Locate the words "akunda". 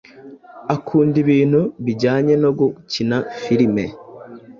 0.75-1.15